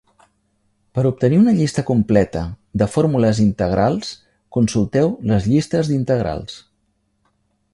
[0.99, 2.41] Per obtenir una llista completa
[2.83, 4.09] de fórmules integrals,
[4.57, 6.57] consulteu les llistes d'integrals.